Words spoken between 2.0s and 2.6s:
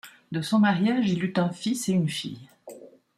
fille.